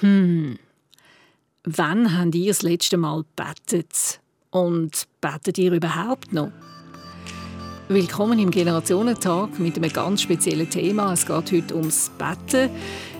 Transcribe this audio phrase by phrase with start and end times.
[0.00, 0.58] Hm.
[1.64, 4.20] Wann habt ihr das letzte Mal bettet?
[4.50, 6.50] Und betet ihr überhaupt noch?
[7.88, 11.12] Willkommen im Generationentag mit einem ganz speziellen Thema.
[11.12, 12.70] Es geht heute ums Betten.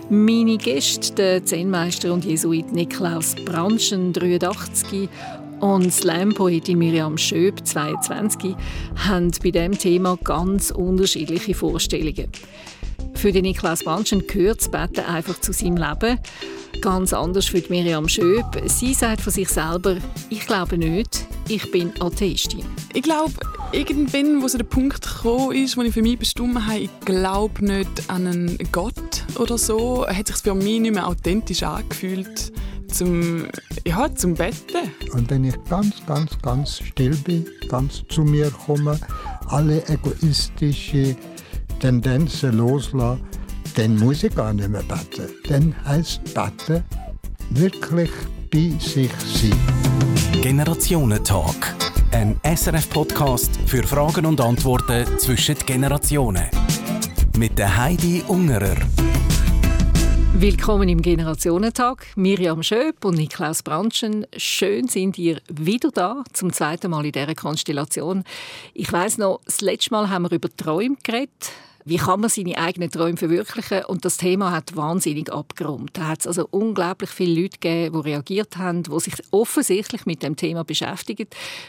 [0.09, 5.07] Meine Gäste, der Zen-Meister und Jesuit Niklaus Branschen, 83,
[5.59, 8.55] und Slam-Poetin Miriam Schöb, 22,
[8.95, 12.31] haben bei diesem Thema ganz unterschiedliche Vorstellungen.
[13.15, 16.19] Für den Niklaus Branschen gehört das Betten einfach zu seinem Leben.
[16.81, 18.45] Ganz anders für Miriam Schöb.
[18.65, 19.97] Sie sagt von sich selber,
[20.29, 22.65] ich glaube nicht, ich bin Atheistin.
[22.93, 23.33] Ich glaube,
[23.71, 27.63] irgendwann, wo so der Punkt gekommen ist, wo ich für mich bestimmt habe, ich glaube
[27.63, 32.51] nicht an einen Gott oder so, hat sich für mich nicht mehr authentisch angefühlt
[32.87, 33.47] zum,
[33.85, 34.91] ja, zum Betten.
[35.13, 38.99] Und wenn ich ganz, ganz, ganz still bin, ganz zu mir komme,
[39.47, 41.15] alle egoistische
[41.81, 43.19] Tendenzen loslasse,
[43.75, 45.29] dann muss ich gar nicht mehr beten.
[45.49, 46.83] Dann heisst beten
[47.49, 48.11] wirklich
[48.51, 50.41] bei sich sein.
[50.43, 51.75] Generationentalk.
[52.11, 56.45] Ein SRF-Podcast für Fragen und Antworten zwischen Generationen.
[57.35, 58.77] Mit der Heidi Ungerer.
[60.33, 62.05] Willkommen im Generationentag.
[62.15, 64.25] Miriam Schöp und Niklaus Branschen.
[64.37, 68.23] Schön sind ihr wieder da, zum zweiten Mal in dieser Konstellation.
[68.73, 71.51] Ich weiß noch, das letzte Mal haben wir über Träume geredet.
[71.83, 73.83] Wie kann man seine eigenen Träume verwirklichen?
[73.85, 75.97] Und das Thema hat wahnsinnig abgeräumt.
[75.97, 80.23] Da hat es also unglaublich viele Leute gegeben, die reagiert haben, die sich offensichtlich mit
[80.23, 81.27] dem Thema beschäftigen.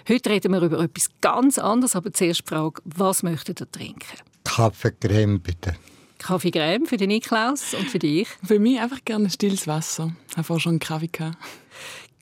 [0.08, 4.18] Heute reden wir über etwas ganz anderes, aber zuerst die Frage, was möchtet ihr trinken?
[4.44, 5.74] Kaffeecreme bitte.
[6.22, 8.28] Kaffeecreme für den Niklaus und für dich?
[8.44, 10.12] Für mich einfach gerne stilles Wasser.
[10.30, 11.36] Ich habe vorher schon einen Kaffee gehabt.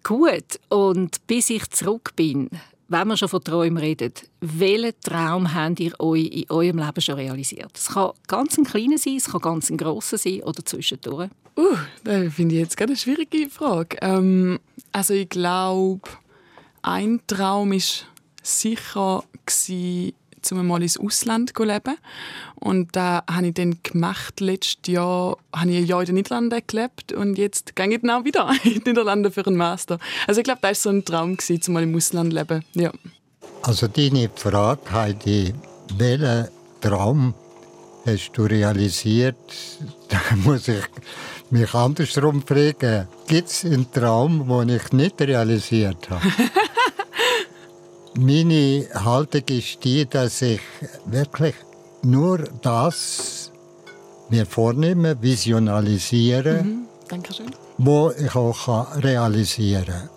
[0.02, 2.48] Gut, und bis ich zurück bin,
[2.88, 7.14] wenn wir schon von Träumen reden, welchen Traum habt ihr euch in eurem Leben schon
[7.14, 7.70] realisiert?
[7.74, 11.30] Es kann ganz ein kleiner sein, es kann ganz ein grosser sein oder zwischendurch.
[11.56, 13.96] Uh, das finde ich jetzt gerade eine schwierige Frage.
[14.00, 14.58] Ähm,
[14.92, 16.08] also ich glaube,
[16.82, 18.06] ein Traum ist
[18.42, 20.14] sicher gewesen,
[20.50, 21.96] um mal ins Ausland zu leben.
[22.56, 24.40] Und da habe ich dann gemacht.
[24.40, 28.10] Letztes Jahr habe ich ein Jahr in den Niederlanden gelebt und jetzt gehe ich dann
[28.10, 29.98] auch wieder in die Niederlande für einen Master.
[30.26, 32.64] Also ich glaube, das war so ein Traum, gewesen, mal im Ausland zu leben.
[32.74, 32.92] Ja.
[33.62, 35.54] Also deine Frage, Heidi,
[35.96, 36.48] welchen
[36.80, 37.34] Traum
[38.06, 39.36] hast du realisiert?
[40.10, 40.82] Da muss ich
[41.50, 43.06] mich andersrum fragen.
[43.28, 46.26] Gibt es einen Traum, den ich nicht realisiert habe?
[48.22, 50.60] Meine Haltung ist die, dass ich
[51.06, 51.54] wirklich
[52.02, 53.50] nur das
[54.28, 56.82] mir vornehme, visionalisiere, mhm.
[57.08, 57.46] Dankeschön.
[57.78, 60.10] wo ich auch realisieren kann.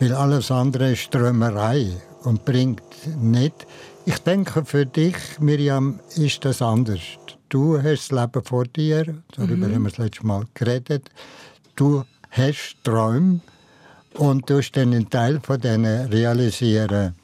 [0.00, 1.92] Weil alles andere ist Träumerei
[2.24, 2.82] und bringt
[3.22, 3.68] nicht.
[4.04, 7.02] Ich denke, für dich, Miriam, ist das anders.
[7.50, 9.74] Du hast das Leben vor dir, darüber mhm.
[9.76, 11.08] haben wir das letzte Mal geredet.
[11.76, 13.38] Du hast Träume
[14.14, 17.14] und du dann einen Teil von denen realisieren.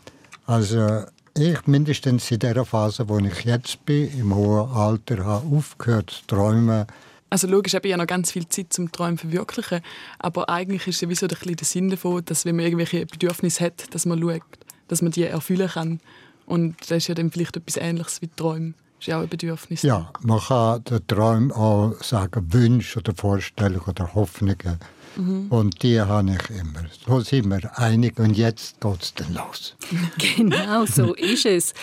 [0.51, 1.05] Also
[1.39, 6.27] ich mindestens in der Phase, wo ich jetzt bin, im hohen Alter, habe aufgehört zu
[6.27, 6.87] träumen.
[7.31, 9.81] Also logisch, habe ich ja noch ganz viel Zeit zum Träumen verwirklichen,
[10.19, 13.95] aber eigentlich ist ja wie so der Sinn davon, dass wenn man irgendwelche Bedürfnisse hat,
[13.95, 14.43] dass man schaut,
[14.89, 16.01] dass man die erfüllen kann.
[16.47, 18.75] Und das ist ja dann vielleicht etwas Ähnliches wie Träumen.
[18.99, 19.83] Das ist ja auch ein Bedürfnis.
[19.83, 24.81] Ja, man kann den Träumen auch sagen Wünsche oder Vorstellungen oder Hoffnungen
[25.17, 25.47] Mhm.
[25.49, 26.85] Und die habe ich immer.
[27.07, 29.75] So sind wir einig und jetzt geht es dann los.
[30.37, 31.75] genau, so ist es.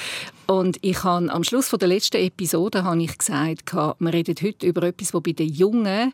[0.46, 4.84] Und ich habe am Schluss der letzten Episode habe ich gesagt, wir reden heute über
[4.84, 6.14] etwas, das bei den Jungen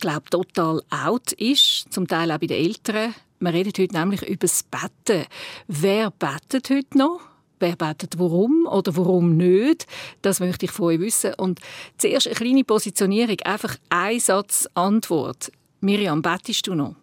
[0.00, 3.14] glaube total out ist, zum Teil auch bei den Eltern.
[3.40, 5.26] Wir reden heute nämlich über das Betten.
[5.66, 7.20] Wer bettet heute noch?
[7.60, 9.86] Wer betet warum oder warum nicht?
[10.22, 11.34] Das möchte ich von euch wissen.
[11.34, 11.60] Und
[11.98, 15.50] zuerst eine kleine Positionierung, einfach ein Satz Antwort.
[15.84, 16.96] Miriam, bettest du noch?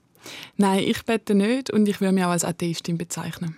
[0.58, 3.56] Nein, ich bete nicht und ich würde mich auch als Atheistin bezeichnen.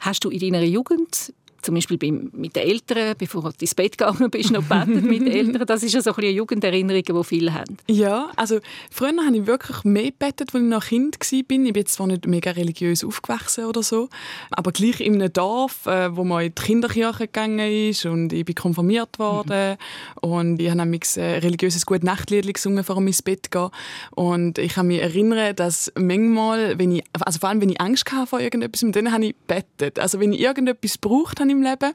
[0.00, 1.98] Hast du in deiner Jugend zum Beispiel
[2.32, 5.66] mit den Eltern, bevor du ins Bett gegangen bist, noch betet mit den Eltern.
[5.66, 7.76] Das ist ja so ein eine Jugenderinnerung, die viele haben.
[7.88, 11.38] Ja, also früher habe ich wirklich mehr gebetet, als ich noch Kind war.
[11.38, 14.08] Ich bin jetzt zwar nicht mega religiös aufgewachsen oder so,
[14.50, 18.44] aber gleich in einem Dorf, äh, wo man in die Kinderkirche gegangen ist und ich
[18.44, 19.76] bin konfirmiert worden
[20.22, 20.28] mhm.
[20.28, 23.68] und ich habe nämlich ein religiöses gute Nachtlied gesungen, vor ins Bett gehen.
[24.12, 28.10] Und ich kann mich erinnern, dass manchmal, wenn ich, also vor allem wenn ich Angst
[28.12, 29.98] hatte vor irgendetwas, dann habe ich betet.
[29.98, 31.92] Also wenn ich irgendetwas braucht habe im Leben.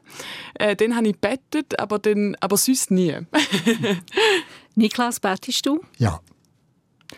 [0.54, 3.16] Äh, den habe ich bettet, aber, den, aber sonst nie.
[4.74, 5.80] Niklas, bettest du?
[5.98, 6.20] Ja.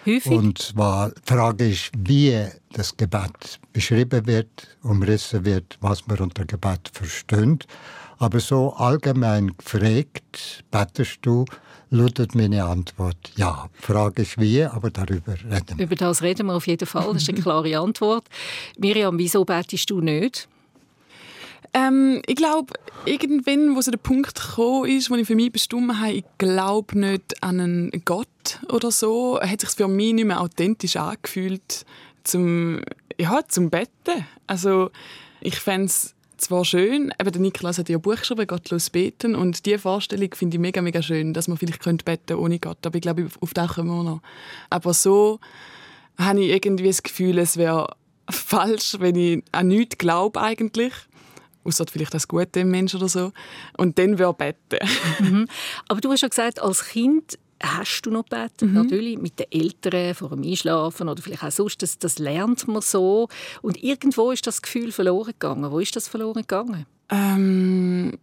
[0.06, 0.32] Häufig?
[0.32, 6.44] Und zwar die Frage ist, wie das Gebet beschrieben wird, umrissen wird, was man unter
[6.44, 7.66] Gebet versteht.
[8.18, 11.44] Aber so allgemein gefragt, betest du,
[11.90, 13.68] lautet meine Antwort ja.
[13.78, 15.84] Die Frage ist wie, aber darüber reden wir.
[15.86, 18.24] Über das reden wir auf jeden Fall, das ist eine klare Antwort.
[18.78, 20.48] Miriam, wieso betest du nicht?
[21.72, 22.74] Ähm, ich glaube,
[23.04, 26.98] irgendwann, wo so der Punkt gekommen ist, wo ich für mich bestimmt habe, ich glaube
[26.98, 31.84] nicht an einen Gott oder so, hat sich für mich nicht mehr authentisch angefühlt
[32.24, 32.80] zum,
[33.18, 34.26] ja, zum Betten.
[34.46, 34.90] Also
[35.40, 39.34] ich fände es zwar schön, eben der Niklas hat ja ein Buch geschrieben, «Gottlos beten»
[39.34, 42.84] und diese Vorstellung finde ich mega, mega schön, dass man vielleicht könnte beten ohne Gott,
[42.84, 44.22] aber ich glaube, auf das kommen wir noch.
[44.70, 45.38] Aber so
[46.18, 47.94] habe ich irgendwie das Gefühl, es wäre
[48.30, 50.94] falsch, wenn ich an nichts glaube eigentlich
[51.64, 53.32] außer vielleicht das Gute im Menschen oder so.
[53.76, 54.88] Und dann würde beten.
[55.20, 55.48] mhm.
[55.88, 58.74] Aber du hast ja gesagt, als Kind hast du noch gebeten, mhm.
[58.74, 62.82] natürlich mit den Eltern vor dem Einschlafen oder vielleicht auch sonst, das, das lernt man
[62.82, 63.28] so.
[63.62, 65.70] Und irgendwo ist das Gefühl verloren gegangen.
[65.70, 66.86] Wo ist das verloren gegangen?
[67.10, 68.18] Ähm,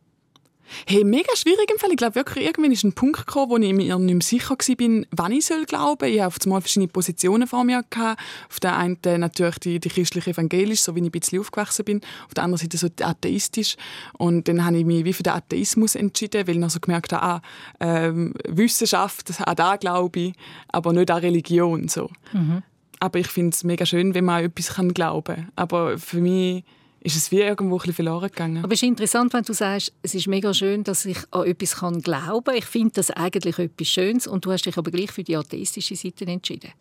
[0.85, 1.91] Hey, mega schwierig im Fall.
[1.91, 5.05] Ich glaube wirklich, irgendwann ist ein Punkt gekommen, wo ich mir nicht mehr sicher war,
[5.11, 6.09] wann ich soll glauben.
[6.09, 7.83] Ich hatte auf einmal verschiedene Positionen vor mir.
[7.89, 8.21] Gehabt.
[8.49, 12.01] Auf der einen natürlich die, die christliche evangelisch, so wie ich ein bisschen aufgewachsen bin.
[12.25, 13.75] Auf der anderen Seite so atheistisch.
[14.17, 17.13] Und dann habe ich mich wie für den Atheismus entschieden, weil ich noch so gemerkt
[17.13, 17.41] habe, ah,
[17.79, 20.33] ähm, Wissenschaft, an da glaube ich,
[20.69, 21.87] aber nicht an Religion.
[21.87, 22.09] So.
[22.33, 22.63] Mhm.
[22.99, 25.51] Aber ich finde es mega schön, wenn man an etwas glauben kann.
[25.55, 26.63] Aber für mich
[27.07, 28.63] ist es wie irgendwo ein verloren gegangen.
[28.63, 31.77] Aber es ist interessant, wenn du sagst, es ist mega schön, dass ich an etwas
[31.77, 32.57] kann glauben kann.
[32.57, 35.95] Ich finde das eigentlich etwas Schönes und du hast dich aber gleich für die atheistische
[35.95, 36.71] Seite entschieden.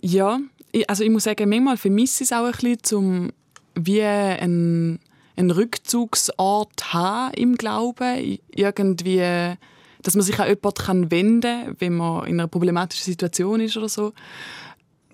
[0.00, 0.40] Ja,
[0.86, 3.32] also ich muss sagen, manchmal vermisse ich es auch ein bisschen, um
[3.74, 5.00] wie ein
[5.36, 9.56] einen Rückzugsort haben im Glauben, irgendwie,
[10.02, 13.88] dass man sich an jemanden wenden kann, wenn man in einer problematischen Situation ist oder
[13.88, 14.12] so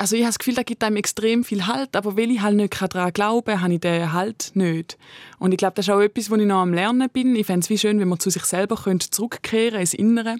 [0.01, 2.57] also ich habe das Gefühl, da gibt einem extrem viel Halt, aber weil ich halt
[2.57, 4.97] nicht daran glaube, habe ich den Halt nicht.
[5.39, 7.37] Und ich glaube, das ist auch etwas, wo ich noch am Lernen bin.
[7.37, 10.37] Ich fände es wie schön, wenn man zu sich selber könnte zurückkehren ins Innere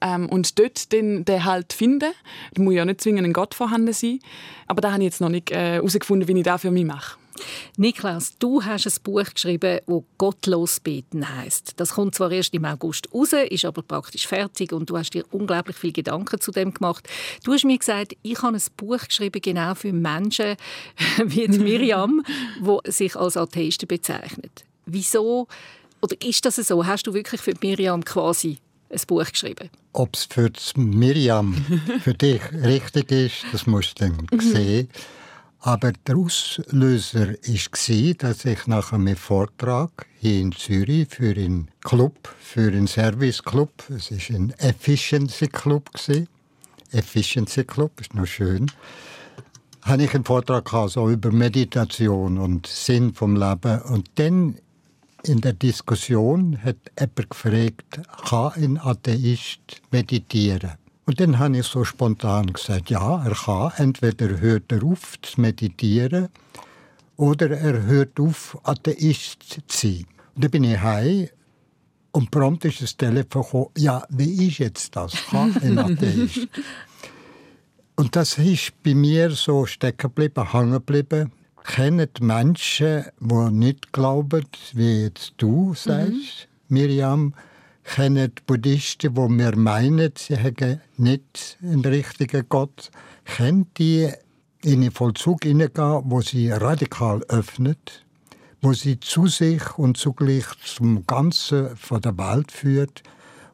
[0.00, 2.12] ähm, und dort den, den Halt finden.
[2.52, 4.20] Da muss ja nicht zwingend ein Gott vorhanden sein.
[4.68, 7.16] Aber da habe ich jetzt noch nicht äh, herausgefunden, wie ich das für mich mache.
[7.76, 11.74] Niklas, du hast ein Buch geschrieben, das «Gottlos beten» heißt.
[11.76, 15.24] Das kommt zwar erst im August raus, ist aber praktisch fertig und du hast dir
[15.32, 17.08] unglaublich viele Gedanken zu dem gemacht.
[17.44, 20.56] Du hast mir gesagt, ich habe ein Buch geschrieben genau für Menschen
[21.24, 22.24] wie Miriam,
[22.60, 24.64] die sich als Atheisten bezeichnet.
[24.86, 25.48] Wieso
[26.04, 26.84] oder ist das so?
[26.84, 28.58] Hast du wirklich für Miriam quasi
[28.90, 29.70] ein Buch geschrieben?
[29.94, 31.54] Ob es für Miriam
[32.02, 34.88] für dich richtig ist, das musst du dann sehen.
[35.66, 42.28] Aber der Auslöser war, dass ich nach einem Vortrag hier in Zürich für einen Club,
[42.38, 45.88] für einen Service Club, es war ein Efficiency Club,
[46.90, 48.70] Efficiency Club, ist noch schön,
[49.80, 53.80] habe ich einen Vortrag gehabt, so über Meditation und Sinn vom Leben.
[53.84, 54.58] Und dann
[55.22, 60.72] in der Diskussion hat jemand gefragt, kann ein Atheist meditieren?
[61.06, 63.72] Und dann habe ich so spontan gesagt, ja, er kann.
[63.76, 66.28] Entweder hört er auf zu meditieren
[67.16, 70.06] oder er hört auf, Atheist zu sein.
[70.34, 71.28] Und dann bin ich heim
[72.12, 75.14] und prompt ist das Telefon gekommen, ja, wie ist jetzt das?
[75.30, 76.48] Kann ein Atheist?
[77.96, 81.32] und das ist bei mir so stecken geblieben, hängen geblieben.
[81.64, 86.12] Kennen Menschen, die nicht glauben, wie jetzt du sagst,
[86.68, 86.74] mhm.
[86.74, 87.34] Miriam,
[87.84, 92.90] kennen Buddhisten, wo wir meinen, sie hätten nicht einen richtigen Gott,
[93.24, 94.10] können die
[94.62, 98.04] in den Vollzug hineingehen, wo sie radikal öffnet,
[98.62, 103.02] wo sie zu sich und zugleich zum Ganzen von der Welt führt.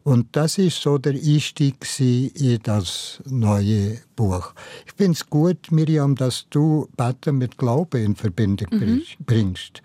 [0.02, 4.55] Und das ist so der Einstieg in das neue Buch.
[4.87, 9.02] Ich finde es gut, Miriam, dass du Beten mit Glauben in Verbindung mhm.
[9.26, 9.83] bringst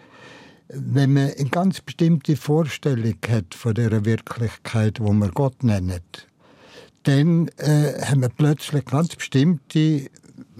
[0.67, 6.27] wenn man eine ganz bestimmte Vorstellung hat von der Wirklichkeit, wo man Gott nennt,
[7.03, 10.09] dann äh, haben wir plötzlich ganz bestimmte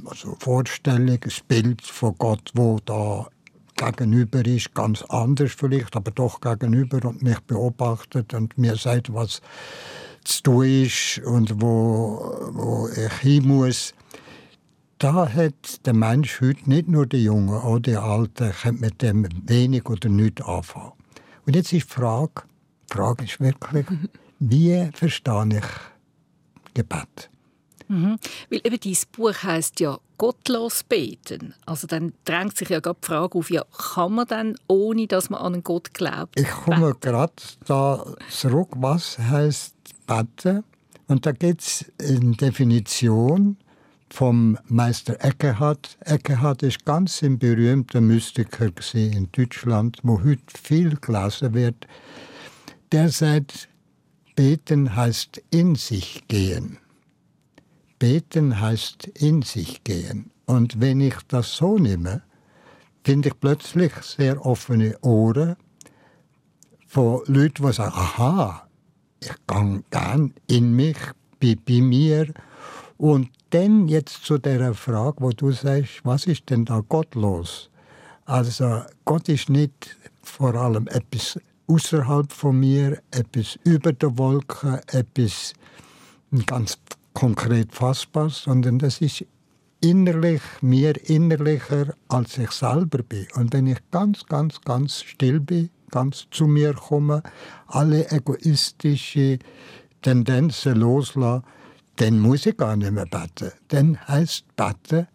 [0.05, 3.27] also Vorstellungen, ein Bild von Gott, wo da
[3.75, 9.41] gegenüber ist, ganz anders vielleicht, aber doch gegenüber und mich beobachtet und mir sagt, was
[10.23, 13.93] zu tun ist und wo, wo ich hin muss
[14.99, 19.27] da hat der Mensch heute nicht nur die Jungen, auch die Alten, können mit dem
[19.47, 20.93] wenig oder nichts anfangen.
[21.45, 22.43] Und jetzt ist die Frage,
[22.89, 23.85] die Frage ist wirklich,
[24.39, 27.29] wie verstehe ich Gebet?
[27.87, 28.17] Mhm.
[28.49, 31.53] Weil eben dieses Buch heißt ja gottlos beten.
[31.65, 35.29] Also dann drängt sich ja gerade die Frage auf, ja, kann man dann, ohne dass
[35.29, 37.33] man an einen Gott glaubt, Ich komme gerade
[37.65, 38.69] da zurück.
[38.75, 39.75] Was heißt
[40.07, 40.63] beten?
[41.07, 43.57] Und da gibt es eine Definition
[44.15, 45.97] vom Meister Eckehard.
[45.99, 51.85] Eckehard ist ganz ein berühmter Mystiker in Deutschland, wo heute viel gelesen wird.
[52.93, 53.67] Der sagt,
[54.37, 56.77] beten heißt in sich gehen.
[57.99, 60.31] Beten heißt in sich gehen.
[60.45, 62.23] Und wenn ich das so nehme,
[63.03, 65.57] finde ich plötzlich sehr offene Ohren
[66.87, 68.65] von Leuten, die sagen, aha,
[69.19, 70.97] ich gehe gern in mich,
[71.37, 72.33] bin bei mir.
[72.97, 77.69] Und dann jetzt zu der Frage, wo du sagst, was ist denn da Gott los?
[78.25, 85.53] Also Gott ist nicht vor allem etwas außerhalb von mir, etwas über der Wolke, etwas
[86.45, 86.77] ganz
[87.13, 89.25] konkret fassbar, sondern das ist
[89.81, 93.27] innerlich, mir innerlicher, als ich selber bin.
[93.35, 97.21] Und wenn ich ganz, ganz, ganz still bin, ganz zu mir komme,
[97.67, 99.39] alle egoistische
[100.01, 101.43] Tendenzen loslasse,
[101.97, 103.51] dann muss ich gar nicht mehr beten.
[103.69, 105.07] Dann heißt beten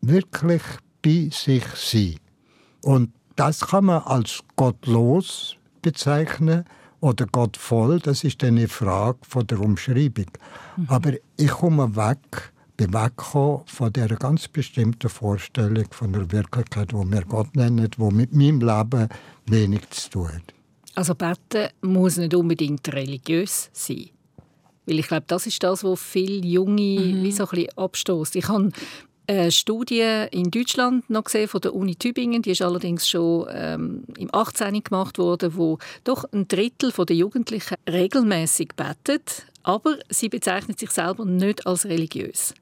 [0.00, 0.62] wirklich
[1.02, 2.16] bei sich sein.
[2.82, 6.64] Und das kann man als gottlos bezeichnen
[7.00, 7.98] oder gottvoll.
[8.00, 10.26] Das ist eine Frage von der Umschreibung.
[10.76, 10.86] Mhm.
[10.88, 16.96] Aber ich komme weg, bin weggekommen von der ganz bestimmten Vorstellung von der Wirklichkeit, die
[16.96, 19.08] wir Gott nennen, die mit meinem Leben
[19.46, 20.54] wenig zu tun hat.
[20.94, 24.10] Also beten muss nicht unbedingt religiös sein.
[24.86, 27.22] Weil ich glaube, das ist das, was viele Junge mhm.
[27.22, 28.36] wie so ein bisschen abstößt.
[28.36, 28.70] Ich habe
[29.26, 34.04] eine Studie in Deutschland noch gesehen von der Uni Tübingen, die ist allerdings schon ähm,
[34.18, 34.82] im 18.
[34.82, 41.24] gemacht worden, wo doch ein Drittel der Jugendlichen regelmäßig betet, aber sie bezeichnen sich selber
[41.24, 42.54] nicht als religiös.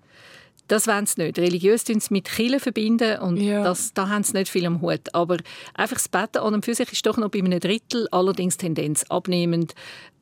[0.68, 1.38] Das wollen sie nicht.
[1.38, 3.64] Religiös tun sie mit Kirche verbinden und ja.
[3.64, 5.12] das, da haben sie nicht viel am Hut.
[5.12, 5.38] Aber
[5.74, 9.04] einfach das Betten an und für sich ist doch noch bei einem Drittel, allerdings Tendenz
[9.08, 9.74] abnehmend.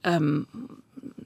[0.02, 0.46] Ähm,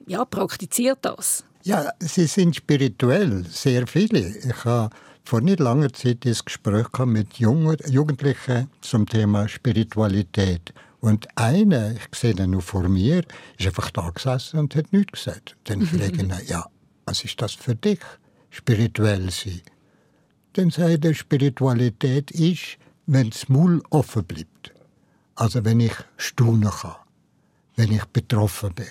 [0.06, 1.44] ja, praktiziert das?
[1.62, 4.36] Ja, sie sind spirituell, sehr viele.
[4.36, 10.74] Ich habe vor nicht langer Zeit ein Gespräch mit Jungen, Jugendlichen zum Thema Spiritualität.
[11.00, 13.24] Und einer, ich sehe ihn nur vor mir,
[13.58, 15.56] ist einfach da gesessen und hat nichts gesagt.
[15.64, 16.66] Dann frage ich ihn, ja,
[17.06, 18.00] was ist das für dich,
[18.50, 19.62] spirituell sein?
[20.54, 22.76] Dann sagt er, Spiritualität ist,
[23.06, 24.72] wenn das Maul offen bleibt.
[25.34, 26.96] Also wenn ich staunen kann,
[27.76, 28.86] wenn ich betroffen bin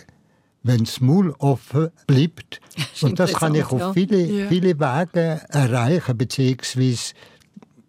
[0.63, 2.61] wenn das Maul offen bleibt.
[3.01, 4.47] Und das kann ich auf viele, ja.
[4.47, 7.13] viele Wege erreichen, beziehungsweise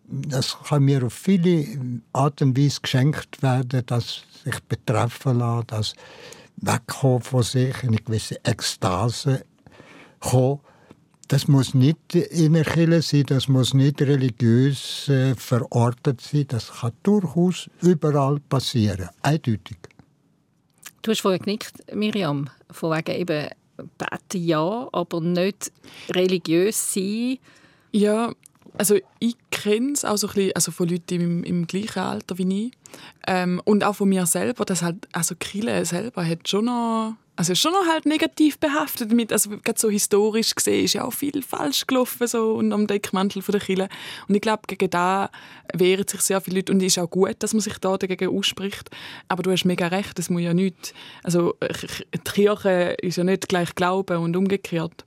[0.07, 1.66] das kann mir auf viele
[2.12, 5.95] Art und Weise geschenkt werden, dass sich betreffen lassen, dass
[6.57, 9.45] wegkommen von sich, in eine gewisse Ekstase
[10.21, 10.61] kommen.
[11.28, 16.71] Das muss nicht in der Kirche sein, das muss nicht religiös äh, verortet sein, das
[16.71, 19.78] kann durchaus überall passieren, eindeutig.
[21.04, 23.50] Du hast vorher genickt, Miriam, von wegen eben
[23.99, 25.70] beten ja, aber nicht
[26.08, 27.37] religiös sein.
[27.92, 28.32] Ja,
[28.76, 32.38] also ich kenne es auch so ein bisschen, also von Leuten im, im gleichen Alter
[32.38, 32.73] wie ich.
[33.26, 37.52] Ähm, und auch von mir selber, dass halt, also Kille selber hat schon noch also
[37.52, 41.12] ist schon noch halt negativ behaftet mit, also gerade so historisch gesehen ist ja auch
[41.12, 43.88] viel falsch gelaufen so und am Deckmantel von der Kirche.
[44.28, 45.31] Und ich glaube, gegen da
[45.73, 48.28] wehren sich sehr viele Leute und es ist auch gut, dass man sich da dagegen
[48.28, 48.88] ausspricht.
[49.26, 53.49] Aber du hast mega recht, es muss ja nicht, also die Kirche ist ja nicht
[53.49, 55.04] gleich Glauben und umgekehrt.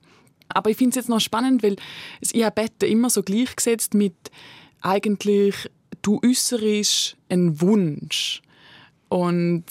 [0.48, 1.76] Aber ich finde es jetzt noch spannend, weil
[2.20, 4.14] ich habe Betten immer so gleichgesetzt mit
[4.80, 5.54] eigentlich
[6.02, 8.40] du äußerst einen Wunsch
[9.08, 9.64] und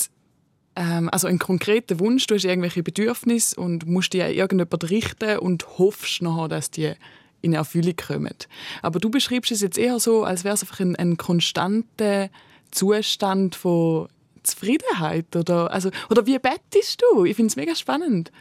[0.76, 5.40] ähm, also ein konkreter Wunsch, du hast irgendwelche Bedürfnisse und musst die an irgendjemand richten
[5.40, 6.94] und hoffst nachher, dass die
[7.42, 8.36] in Erfüllung kommen.
[8.82, 12.30] Aber du beschreibst es jetzt eher so, als wäre es einfach ein, ein konstanter
[12.72, 14.08] Zustand von
[14.44, 17.26] Zufriedenheit oder, also, oder wie bettest du?
[17.26, 18.32] Ich finde es mega spannend.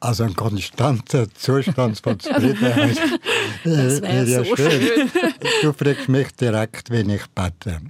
[0.00, 2.98] Also ein konstanter Zustand von Zufriedenheit
[3.64, 4.70] das wäre ja so schön.
[4.70, 5.10] schön.
[5.62, 7.80] Du fragst mich direkt, wenn ich bete.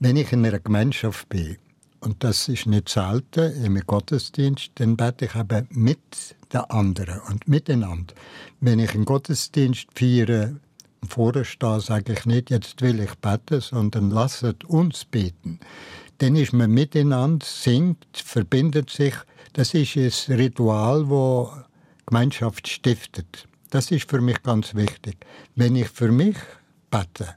[0.00, 1.56] Wenn ich in einer Gemeinschaft bin
[2.00, 7.46] und das ist nicht selten im Gottesdienst, dann bete ich eben mit den anderen und
[7.48, 8.14] miteinander.
[8.60, 10.54] Wenn ich einen Gottesdienst feiere,
[11.08, 15.60] vorne stehe, sage ich nicht, jetzt will ich beten, sondern lasset uns beten.
[16.18, 19.14] Dann ist man miteinander, singt, verbindet sich.
[19.54, 21.64] Das ist ein Ritual, das
[22.06, 23.46] Gemeinschaft stiftet.
[23.70, 25.16] Das ist für mich ganz wichtig.
[25.54, 26.36] Wenn ich für mich
[26.90, 27.36] bete,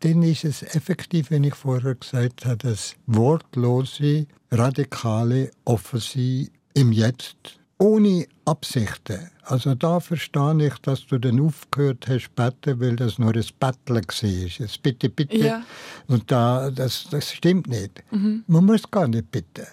[0.00, 7.60] dann ist es effektiv, wenn ich vorher gesagt habe, das wortlose, radikale Offensiv im Jetzt,
[7.78, 9.30] ohne Absichten.
[9.42, 14.02] Also da verstehe ich, dass du dann aufgehört hast beten, weil das nur ein Betteln
[14.06, 14.68] war.
[14.82, 15.36] Bitte, bitte.
[15.36, 15.62] Ja.
[16.06, 18.02] Und da, das, das stimmt nicht.
[18.10, 18.42] Mhm.
[18.46, 19.66] Man muss gar nicht bitten.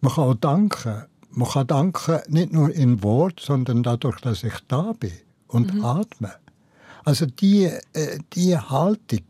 [0.00, 1.04] Man kann auch danken.
[1.30, 5.12] man kann danken nicht nur in Wort, sondern dadurch, dass ich da bin
[5.48, 5.84] und mhm.
[5.84, 6.32] atme.
[7.04, 9.26] Also die, äh, die Haltung,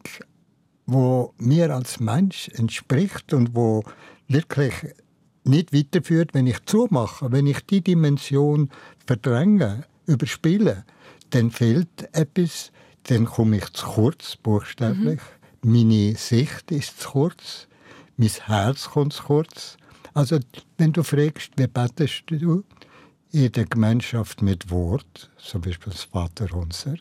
[0.86, 3.84] wo mir als Mensch entspricht und wo
[4.26, 4.74] wirklich
[5.44, 8.70] nicht weiterführt, wenn ich zumache, wenn ich die Dimension
[9.06, 10.84] verdränge, überspiele,
[11.30, 12.72] dann fehlt etwas,
[13.04, 15.20] dann komme ich zu kurz, buchstäblich.
[15.62, 15.72] Mhm.
[15.72, 17.68] Meine Sicht ist zu kurz,
[18.16, 19.76] mein Herz kommt zu kurz.
[20.18, 20.40] Also,
[20.78, 22.64] wenn du fragst, wie betest du
[23.30, 26.96] in der Gemeinschaft mit Wort, zum Beispiel das Vaterunser,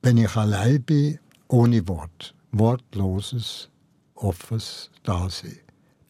[0.00, 3.68] wenn ich allein bin, ohne Wort, wortloses,
[4.14, 5.58] offenes Dasein.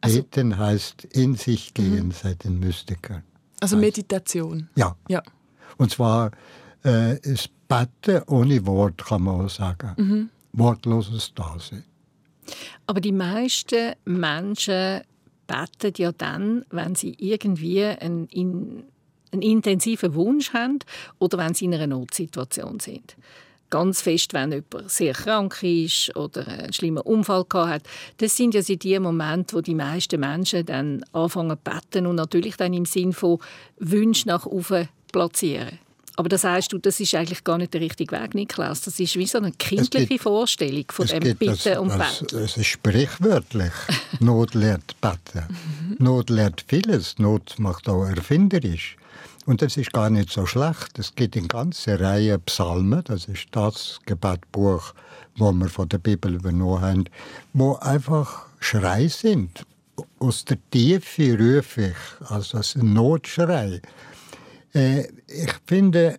[0.01, 2.13] Also, Beten heißt in sich gehen, mhm.
[2.13, 3.25] seit den Mystikern.
[3.61, 4.69] Also Meditation.
[4.77, 4.95] Ja.
[5.09, 5.25] ja.
[5.77, 6.31] Und zwar
[6.85, 9.93] äh, ist Beten ohne Wort, kann man auch sagen.
[9.97, 10.31] Mhm.
[10.53, 11.83] Wortloses Dasein.
[12.87, 15.03] Aber die meisten Menschen
[15.47, 18.29] beten ja dann, wenn sie irgendwie einen,
[19.33, 20.79] einen intensiven Wunsch haben
[21.19, 23.17] oder wenn sie in einer Notsituation sind
[23.75, 27.83] ganz fest, wenn jemand sehr krank ist oder einen schlimmen Unfall hat.
[28.19, 32.57] Das sind ja die Momente, wo die meisten Menschen dann anfangen zu beten und natürlich
[32.57, 33.41] dann im Sinn von
[33.79, 35.81] Wünschen nach oben platzieren.
[36.17, 38.83] Aber das heißt du, das ist eigentlich gar nicht der richtige Weg, Niklas.
[38.83, 42.39] Das ist wie so eine kindliche gibt, Vorstellung von dem Bitten das, und Beten.
[42.39, 43.73] Es ist sprichwörtlich.
[44.21, 45.45] Not lehrt beten.
[45.99, 47.19] Not lehrt vieles.
[47.19, 48.97] Not macht auch erfinderisch.
[49.47, 50.99] Und das ist gar nicht so schlecht.
[50.99, 54.95] Es gibt eine ganze Reihe Psalmen, das ist das Gebetbuch,
[55.37, 57.05] wo wir von der Bibel übernommen haben,
[57.53, 59.67] wo einfach Schrei sind.
[60.19, 63.83] Aus der Tiefe rufe ich, also ein Notschrei.
[64.75, 66.19] Äh, ich finde,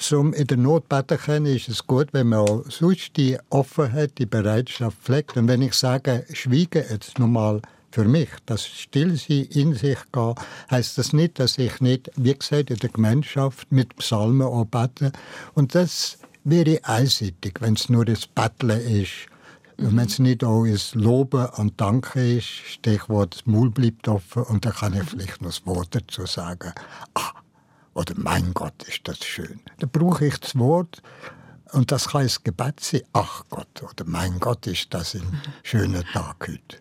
[0.00, 4.18] zum in der Not beten können, ist es gut, wenn man auch sonst die Offenheit,
[4.18, 5.36] die Bereitschaft pflegt.
[5.36, 7.60] Und wenn ich sage, schwiege jetzt nochmal
[7.92, 10.34] für mich, das Stillsein in sich gehen,
[10.70, 15.12] heißt das nicht, dass ich nicht, wie gesagt, in der Gemeinschaft mit Psalmen arbeite.
[15.54, 19.26] Und das wäre einseitig, wenn es nur das Betteln ist.
[19.76, 19.96] Mhm.
[19.96, 24.64] Wenn es nicht auch das Loben und Danken ist, Stichwort, das Maul bleibt offen und
[24.64, 26.72] dann kann ich vielleicht noch das Wort dazu sagen.
[27.14, 27.32] Ah,
[27.94, 29.60] oder mein Gott, ist das schön.
[29.78, 31.02] Da brauche ich das Wort
[31.72, 33.02] und das kann ein Gebet sein.
[33.12, 36.78] Ach Gott, oder mein Gott, ist das ein schöner Tag heute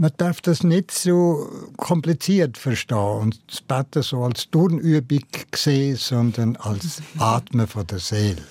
[0.00, 6.56] man darf das nicht so kompliziert verstehen und das Beten so als Turnübung sehen, sondern
[6.56, 8.42] als Atmen von der Seele.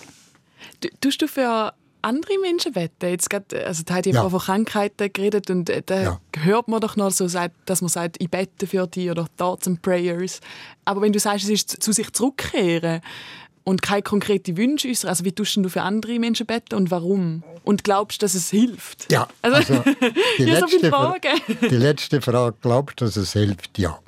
[0.82, 3.08] Du, tust du für andere Menschen beten?
[3.08, 4.30] Jetzt grad, also da hat ja, ja.
[4.30, 6.22] von Krankheiten geredet und äh, da ja.
[6.38, 7.28] hört man doch noch so,
[7.66, 10.40] dass man sagt, ich bete für dich oder Thoughts and Prayers.
[10.86, 13.02] Aber wenn du sagst, es ist zu sich zurückkehren,
[13.70, 15.10] und keine konkreten Wünsche äußern?
[15.10, 17.44] Also wie tust du für andere Menschen beten und warum?
[17.64, 19.12] Und glaubst du, dass es hilft?
[19.12, 19.84] Ja, also, also
[20.40, 21.30] die, letzte so Frage.
[21.62, 23.78] die letzte Frage, glaubst du, dass es hilft?
[23.78, 24.00] Ja.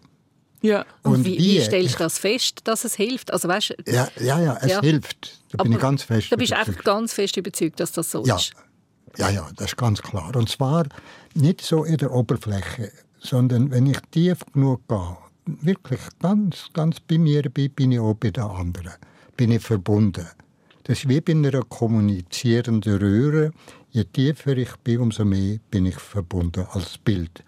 [0.61, 0.85] Ja.
[1.03, 3.33] Und, und wie, wie, stellst du das fest, dass es hilft?
[3.33, 4.81] Also, weißt, ja, ja, ja, es ja.
[4.81, 5.39] hilft.
[5.51, 8.25] Da bin ich ganz fest Da bist du einfach ganz fest überzeugt, dass das so
[8.25, 8.35] ja.
[8.35, 8.53] ist?
[9.17, 10.35] Ja, ja, das ist ganz klar.
[10.35, 10.85] Und zwar
[11.33, 17.17] nicht so in der Oberfläche, sondern wenn ich tief genug gehe, wirklich ganz, ganz bei
[17.17, 18.93] mir bin, bin ich auch bei den anderen
[19.41, 20.27] bin ich verbunden.
[20.83, 23.51] Das ist wie bei einer kommunizierenden Röhre.
[23.89, 27.43] Je tiefer ich bin, umso mehr bin ich verbunden als Bild.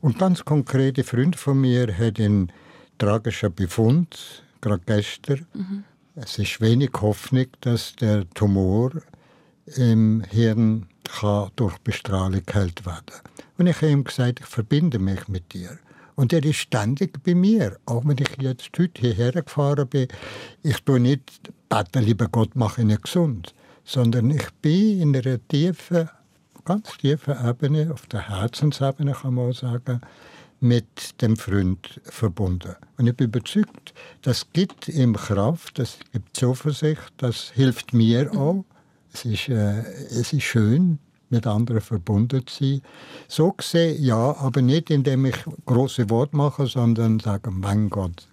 [0.00, 2.50] Und ganz konkret, ein Freund von mir hat einen
[2.98, 5.46] tragischen Befund, gerade gestern.
[5.52, 5.84] Mhm.
[6.14, 8.92] Es ist wenig Hoffnung, dass der Tumor
[9.76, 13.20] im Hirn kann durch Bestrahlung geheilt werden
[13.58, 15.78] Und ich habe ihm gesagt, ich verbinde mich mit dir.
[16.14, 17.78] Und er ist ständig bei mir.
[17.86, 20.08] Auch wenn ich jetzt heute hierher gefahren bin,
[20.62, 23.54] ich tue nicht beten, lieber Gott, mache ihn gesund.
[23.84, 26.10] Sondern ich bin in einer tiefen,
[26.64, 30.00] ganz tiefen Ebene, auf der Herzensebene kann man auch sagen,
[30.60, 32.76] mit dem Freund verbunden.
[32.98, 38.64] Und ich bin überzeugt, das gibt ihm Kraft, das gibt Zuversicht, das hilft mir auch.
[39.12, 40.98] Es ist, äh, es ist schön,
[41.30, 42.82] mit anderen verbunden zu sein.
[43.28, 48.28] So gesehen, ja, aber nicht indem ich große Worte mache, sondern sage, mein Gott,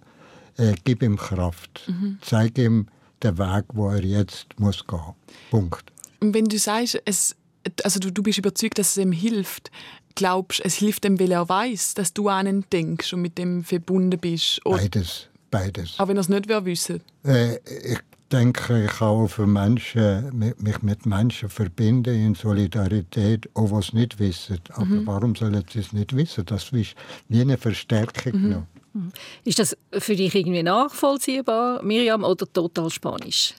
[0.58, 1.84] äh, gib ihm Kraft.
[1.88, 2.18] Mhm.
[2.20, 2.88] Zeig ihm
[3.22, 5.14] den Weg, wo er jetzt muss gehen.
[5.50, 5.92] Punkt.
[6.20, 7.36] Und wenn du sagst, es,
[7.84, 9.70] also du, du bist überzeugt, dass es ihm hilft,
[10.14, 13.64] glaubst es hilft ihm, weil er weiß, dass du an ihn denkst und mit dem
[13.64, 14.64] verbunden bist?
[14.66, 14.78] Oder?
[14.78, 15.28] Beides.
[15.50, 15.94] Beides.
[15.98, 18.00] Aber wenn er es nicht wissen äh, Ich
[18.30, 24.18] denke, ich kann auch für Menschen, mich mit Menschen verbinden in Solidarität, auch was nicht
[24.18, 24.58] wissen.
[24.72, 25.06] Aber mhm.
[25.06, 26.44] warum sollen sie es nicht wissen?
[26.46, 26.94] Das ist
[27.28, 28.32] wie eine Verstärkung.
[28.32, 28.66] Mhm.
[28.92, 29.12] mhm.
[29.44, 33.54] Ist das für dich irgendwie nachvollziehbar, Miriam, oder total spanisch?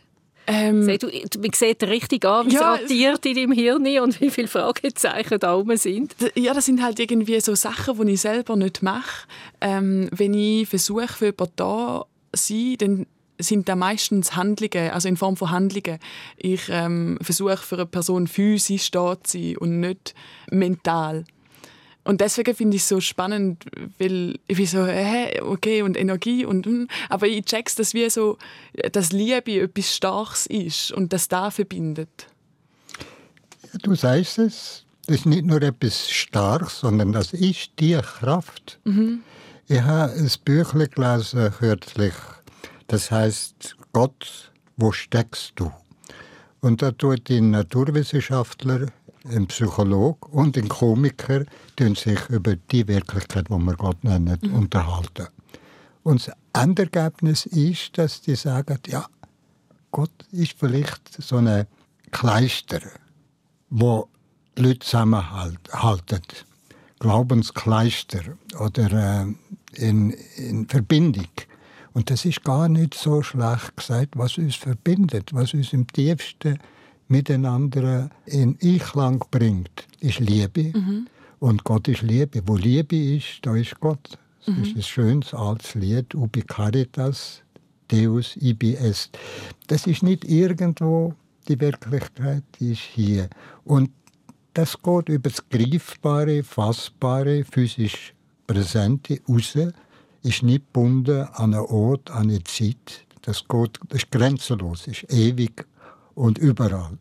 [0.51, 4.31] Ähm, Seh, du, man sieht richtig an, wie Ja, es in deinem Hirn und wie
[4.31, 6.15] viele Fragezeichen da oben sind.
[6.35, 9.27] Ja, das sind halt irgendwie so Sachen, die ich selber nicht mache.
[9.61, 13.05] Ähm, wenn ich versuche, für jemanden da zu sein, dann
[13.37, 15.99] sind da meistens Handlungen, also in Form von Handlungen.
[16.35, 20.13] Ich ähm, versuche für eine Person physisch da zu sein und nicht
[20.51, 21.25] mental.
[22.09, 23.65] Und deswegen finde ich es so spannend,
[23.99, 28.09] weil ich bin so, hä, okay, und Energie und, hm, aber ich check's, dass wie
[28.09, 28.39] so,
[28.93, 32.25] dass Liebe etwas Starkes ist und das da verbindet.
[33.83, 38.79] Du sagst es, das ist nicht nur etwas Starkes, sondern das ist die Kraft.
[39.67, 42.15] Ich habe ein Büchle gelesen kürzlich,
[42.87, 45.71] das heißt Gott, wo steckst du?
[46.61, 48.87] Und da tut ein Naturwissenschaftler,
[49.29, 51.45] ein Psychologe und ein Komiker
[51.95, 55.27] sich über die Wirklichkeit, die wir Gott nennen, unterhalten.
[56.03, 59.05] Und das Endergebnis ist, dass die sagen, ja,
[59.91, 61.65] Gott ist vielleicht so ein
[62.11, 62.81] Kleister,
[63.69, 64.07] wo
[64.57, 66.21] Leute zusammenhalten.
[66.99, 68.21] Glaubenskleister
[68.59, 68.91] oder
[69.23, 69.33] äh,
[69.75, 71.29] in, in Verbindung.
[71.93, 76.59] Und das ist gar nicht so schlecht gesagt, was uns verbindet, was uns im tiefsten
[77.09, 80.71] miteinander in Einklang bringt, ist Liebe.
[81.39, 82.41] Und Gott ist Liebe.
[82.45, 84.17] Wo Liebe ist, da ist Gott.
[84.45, 87.41] Das ist ein schönes altes Lied, Ubi Caritas,
[87.89, 89.17] Deus ibi est.
[89.67, 91.13] Das ist nicht irgendwo
[91.47, 93.29] die Wirklichkeit, die ist hier.
[93.65, 93.91] Und
[94.53, 98.13] das geht über das Greifbare, Fassbare, physisch
[98.47, 99.57] Präsente raus,
[100.23, 103.05] ist nicht gebunden an einen Ort, an eine Zeit.
[103.21, 105.65] Das, geht, das ist grenzenlos, ist ewig
[106.19, 106.97] und überall.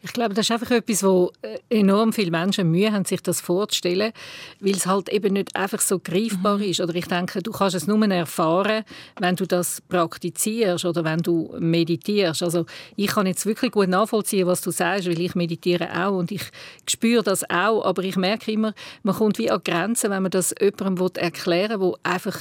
[0.00, 3.40] Ich glaube, das ist einfach etwas, wo äh, enorm viele Menschen Mühe haben, sich das
[3.40, 4.12] vorzustellen,
[4.60, 6.80] weil es halt eben nicht einfach so greifbar ist.
[6.80, 8.84] Oder ich denke, du kannst es nur erfahren,
[9.20, 12.42] wenn du das praktizierst oder wenn du meditierst.
[12.42, 16.32] Also ich kann jetzt wirklich gut nachvollziehen, was du sagst, weil ich meditiere auch und
[16.32, 16.42] ich
[16.88, 20.54] spüre das auch, aber ich merke immer, man kommt wie an Grenzen, wenn man das
[20.60, 22.38] jemandem erklären will, der einfach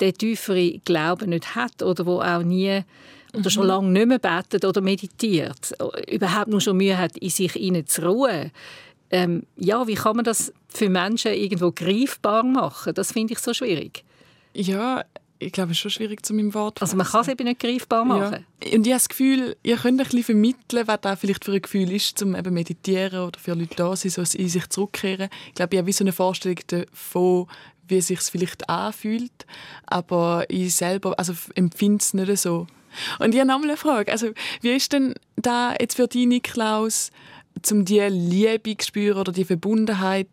[0.00, 2.84] den tieferen Glauben nicht hat oder wo auch nie
[3.34, 5.74] oder schon lange nicht mehr betet oder meditiert,
[6.08, 7.52] überhaupt nur schon Mühe hat, in sich
[7.86, 8.50] zu ruhen.
[9.10, 12.94] Ähm, ja, wie kann man das für Menschen irgendwo greifbar machen?
[12.94, 14.04] Das finde ich so schwierig.
[14.54, 15.04] Ja,
[15.40, 17.60] ich glaube, es ist schon schwierig zu meinem Wort Also man kann es eben nicht
[17.60, 18.44] greifbar machen.
[18.62, 18.76] Ja.
[18.76, 21.62] Und ich habe das Gefühl, ihr könnt ein bisschen vermitteln, was das vielleicht für ein
[21.62, 25.30] Gefühl ist, zum eben meditieren oder für Leute da sein, so in sich zurückkehren.
[25.48, 27.46] Ich glaube, ich habe wie so eine Vorstellung davon,
[27.88, 29.46] wie es sich vielleicht anfühlt,
[29.86, 32.66] aber ich selber also empfinde es nicht so.
[33.18, 34.10] Und ich habe noch mal eine Frage.
[34.12, 37.10] Also, wie ist denn da jetzt für dich, Niklaus,
[37.70, 40.28] um die Liebe zu spüren oder die Verbundenheit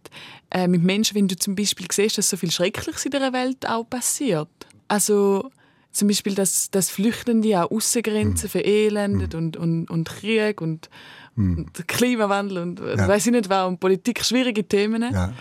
[0.52, 3.68] äh, mit Menschen, wenn du zum Beispiel siehst, dass so viel Schreckliches in der Welt
[3.68, 4.50] auch passiert?
[4.88, 5.52] Also
[5.92, 10.90] zum Beispiel, dass, dass Flüchtende auch Außengrenzen verelendet und, und, und Krieg und,
[11.36, 13.08] und Klimawandel und ja.
[13.08, 15.02] weiß ich nicht was, und Politik, schwierige Themen.
[15.12, 15.34] Ja.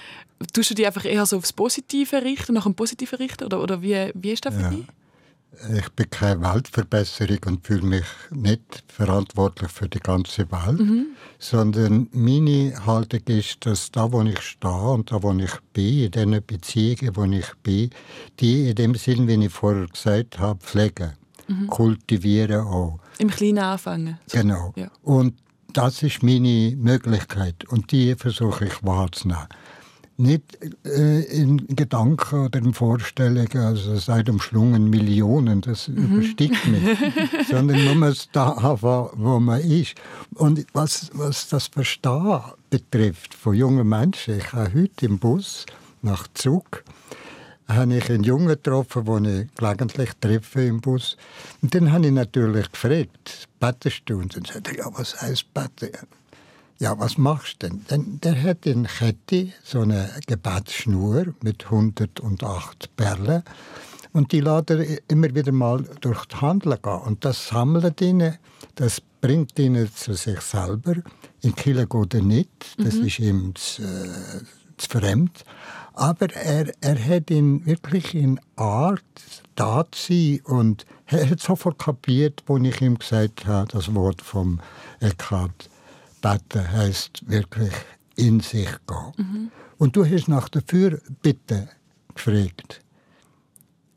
[0.52, 3.44] Tust du die einfach eher so aufs Positive richten, nach dem Positiven richten?
[3.44, 4.70] Oder, oder wie, wie ist das für Ja.
[4.70, 4.87] dich?
[5.75, 10.81] Ich bin keine Weltverbesserung und fühle mich nicht verantwortlich für die ganze Welt,
[11.38, 16.11] sondern meine Haltung ist, dass da, wo ich stehe und da, wo ich bin, in
[16.11, 17.90] den Beziehungen, wo ich bin,
[18.40, 21.12] die in dem Sinn, wie ich vorher gesagt habe, pflegen,
[21.69, 22.99] kultivieren auch.
[23.19, 24.19] Im Kleinen anfangen.
[24.31, 24.73] Genau.
[24.77, 24.90] Ja.
[25.03, 25.35] Und
[25.73, 29.47] das ist meine Möglichkeit und die versuche ich wahrzunehmen.
[30.18, 36.98] Nicht äh, in Gedanken oder in Vorstellungen, also seit umschlungen Millionen, das übersteigt mich,
[37.50, 39.94] sondern man muss da anfangen, wo man ist.
[40.35, 45.66] Und was, was das Verstehen betrifft von jungen Menschen, ich habe heute im Bus
[46.00, 46.83] nach Zug
[47.68, 51.16] habe ich einen Jungen getroffen, den ich gelegentlich treffe im Bus.
[51.62, 54.18] Und dann habe ich natürlich gefragt, betest du?
[54.18, 55.90] Und dann sagte ja, was heißt beten?
[56.78, 57.84] Ja, was machst du denn?
[57.90, 63.42] denn der hat in Kette so eine Gebetsschnur mit 108 Perlen.
[64.12, 67.00] Und die lässt er immer wieder mal durch die Handel gehen.
[67.00, 68.36] Und das sammelt ihn,
[68.74, 70.96] das bringt ihn zu sich selber.
[71.40, 74.44] In Kille geht er nicht, das ist ihm zu, äh,
[74.76, 75.44] zu fremd.
[75.94, 79.02] Aber er, er hat ihn wirklich in Art
[79.54, 84.20] da zu sein und er hat sofort kapiert, wo ich ihm gesagt habe, das Wort
[84.20, 84.60] vom
[85.00, 85.70] Eckhart,
[86.26, 87.72] beten heißt wirklich
[88.16, 89.50] in sich gehen.
[89.78, 91.68] Und du hast nach der Fürbitte
[92.12, 92.80] gefragt.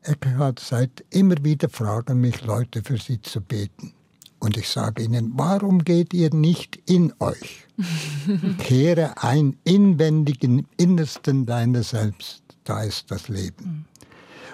[0.04, 3.94] Eckhart sagt, immer wieder fragen mich Leute für sie zu beten.
[4.38, 7.68] Und ich sage ihnen, warum geht ihr nicht in euch?
[8.60, 12.44] Kehre ein inwendig im Innersten deiner selbst.
[12.64, 13.86] Da ist das Leben.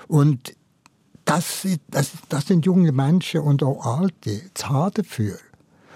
[0.07, 0.55] Und
[1.25, 5.37] das, das, das sind junge Menschen und auch Alte haben dafür.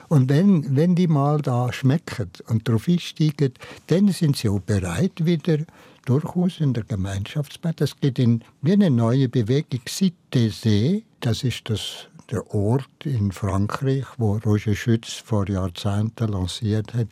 [0.10, 3.54] Und wenn, wenn die mal da schmecken und darauf einsteigen,
[3.88, 5.60] dann sind sie auch bereit, wieder
[6.06, 7.80] durchaus in der Gemeinschaftsbett.
[7.82, 9.82] Es geht in wie eine neue Bewegung.
[9.88, 17.08] Cité das ist das, der Ort in Frankreich, wo Roger Schütz vor Jahrzehnten lanciert hat.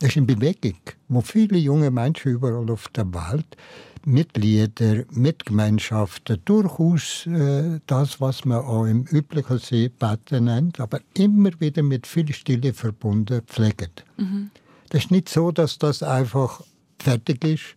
[0.00, 3.56] Das ist eine Bewegung, wo viele junge Menschen überall auf der Welt
[4.06, 11.82] Mitglieder, Mitgemeinschaften, durchaus äh, das, was man auch im üblichen Seebetten nennt, aber immer wieder
[11.82, 13.90] mit viel Stille verbunden pflegen.
[14.16, 14.50] Mhm.
[14.90, 16.62] Das ist nicht so, dass das einfach
[16.98, 17.76] fertig ist.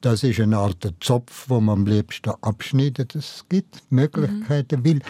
[0.00, 3.14] Das ist eine Art Zopf, wo man am liebsten abschneidet.
[3.14, 4.84] Es gibt Möglichkeiten, mhm.
[4.84, 5.00] weil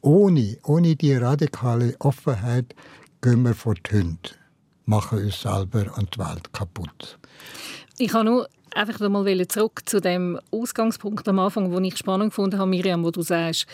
[0.00, 2.74] ohne, ohne die radikale Offenheit
[3.20, 4.30] gehen wir vor die Hunde,
[4.86, 7.18] machen uns selber und die Welt kaputt.
[7.98, 8.48] Ich habe nur
[8.78, 13.10] einfach mal zurück zu dem Ausgangspunkt am Anfang, wo ich spannend gefunden habe, Miriam, wo
[13.10, 13.66] du sagst,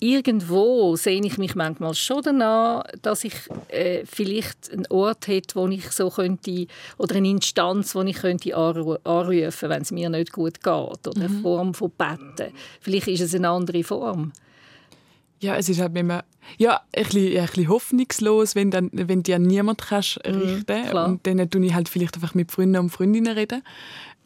[0.00, 3.34] irgendwo sehe ich mich manchmal schon danach, dass ich
[3.68, 6.66] äh, vielleicht einen Ort hätte, wo ich so könnte
[6.98, 11.22] oder eine Instanz, wo ich könnte anrufen, wenn es mir nicht gut geht oder mhm.
[11.22, 12.52] eine Form von Betten.
[12.80, 14.32] Vielleicht ist es eine andere Form.
[15.40, 16.24] Ja, es ist halt immer
[16.58, 20.96] ja, ein bisschen, ein bisschen hoffnungslos, wenn, dann, wenn dir niemand kannst mhm, richten mm,
[20.96, 23.62] Und dann tue ich halt vielleicht einfach mit Freunden und Freundinnen reden.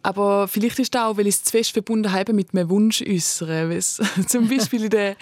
[0.03, 3.03] Aber vielleicht ist das auch, weil ich es zu fest verbunden habe mit einem Wunsch
[3.03, 3.79] äußere.
[4.27, 5.17] Zum Beispiel in der,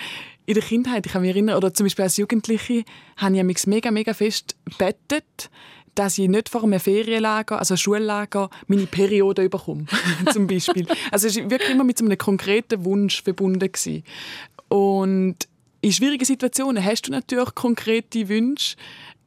[0.47, 2.85] in der Kindheit, ich kann mich erinnern, oder zum Beispiel als Jugendliche,
[3.17, 5.51] habe ich mich mega, mega fest bettet,
[5.95, 9.87] dass ich nicht vor einem Ferienlager, also Schullager, meine Periode bekomme.
[10.33, 10.87] zum Beispiel.
[11.11, 13.59] Also es war wirklich immer mit so einem konkreten Wunsch verbunden.
[13.59, 14.05] Gewesen.
[14.69, 15.37] Und
[15.81, 18.77] in schwierigen Situationen hast du natürlich konkrete Wünsche.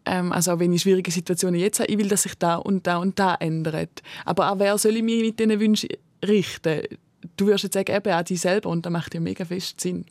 [0.06, 2.88] Ähm, also auch wenn ich schwierige Situationen jetzt habe, ich will, dass sich da und
[2.88, 4.02] da und da ändert.
[4.26, 5.90] Aber auch wer soll ich mich mit diesen Wünschen
[6.26, 6.82] richten?
[7.38, 10.06] Du wirst jetzt sagen, eben auch dich selber und das macht ja mega fest Sinn.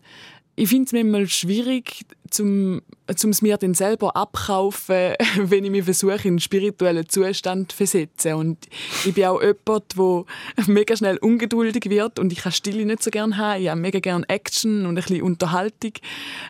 [0.57, 2.83] Ich finde es manchmal schwierig, zum
[3.25, 7.79] um es mir dann selber abkaufen, wenn ich mich versuche, in einen spirituellen Zustand zu
[7.79, 8.35] versetzen.
[8.35, 8.59] Und
[9.05, 10.25] ich bin auch jemand, der
[10.67, 13.63] mega schnell ungeduldig wird und ich kann Stille nicht so gerne haben.
[13.63, 15.93] Ich habe mega gerne Action und ein bisschen Unterhaltung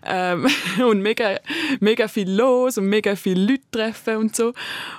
[0.05, 0.47] ähm,
[0.89, 1.39] und mega,
[1.81, 4.53] mega viel los und mega viele Leute treffen und so.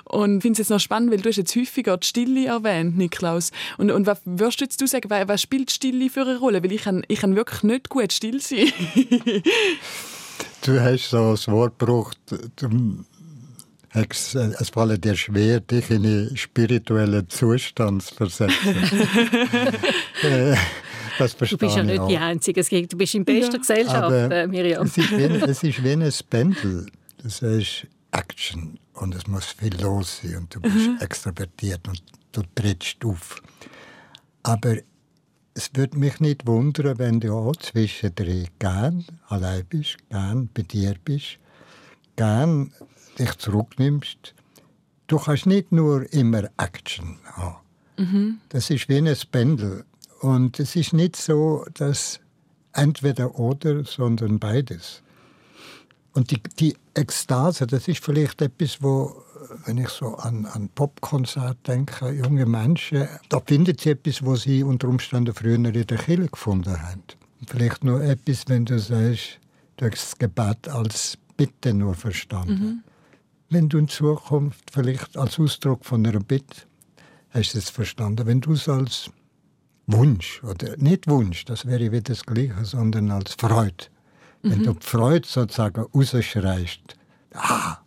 [0.04, 2.96] Und ich finde es jetzt noch spannend, weil du hast jetzt häufiger die Stille erwähnt,
[2.96, 3.52] Niklaus.
[3.78, 6.62] Und, und was würdest du jetzt sagen, was spielt Stille für eine Rolle?
[6.62, 8.72] Weil ich kann, ich kann wirklich nicht gut still sein.
[10.64, 12.18] Du hast so das Wort gebraucht,
[13.94, 18.74] es fällt dir schwer, dich in einen spirituellen Zustand zu versetzen.
[20.22, 20.54] Äh,
[21.18, 22.06] das du bist ja nicht auch.
[22.06, 22.62] die Einzige.
[22.86, 23.58] Du bist in bester ja.
[23.58, 24.86] Gesellschaft, Aber äh, Miriam.
[24.86, 26.86] Es ist, wie, es ist wie ein Pendel.
[27.22, 30.98] Das ist Action und es muss viel los sein und du bist mhm.
[31.00, 33.42] extrovertiert und du trittst auf.
[34.44, 34.76] Aber
[35.54, 40.94] es würde mich nicht wundern, wenn du auch zwischendrin gern allein bist, gern bei dir
[41.04, 41.38] bist,
[42.16, 42.72] gern
[43.18, 44.34] dich zurücknimmst.
[45.06, 47.56] Du kannst nicht nur immer Action haben.
[47.98, 48.40] Mhm.
[48.48, 49.84] Das ist wie ein Pendel.
[50.20, 52.20] Und es ist nicht so, dass
[52.72, 55.02] entweder oder, sondern beides.
[56.14, 59.22] Und die, die Ekstase, das ist vielleicht etwas, wo
[59.64, 64.62] wenn ich so an, an Popkonzert denke, junge Menschen, da finden sie etwas, was sie
[64.62, 67.02] unter Umständen früher in der Kirche gefunden haben.
[67.46, 69.40] Vielleicht nur etwas, wenn du sagst,
[69.76, 72.64] du hast das Gebet als Bitte nur verstanden.
[72.64, 72.84] Mhm.
[73.50, 76.62] Wenn du in Zukunft vielleicht als Ausdruck von einer Bitte
[77.30, 79.10] hast du es verstanden, wenn du es als
[79.86, 83.86] Wunsch oder nicht Wunsch, das wäre wieder das Gleiche, sondern als Freude.
[84.42, 84.50] Mhm.
[84.50, 86.96] Wenn du die Freude sozusagen rausschreist,
[87.34, 87.78] ah,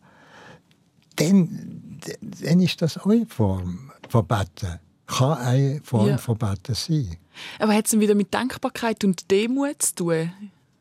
[1.15, 4.79] dann, dann ist das auch eine Form von Beten.
[5.07, 6.17] Kann eine Form ja.
[6.17, 7.17] von Beten sein.
[7.59, 10.31] Aber hat es wieder mit Dankbarkeit und Demut zu tun?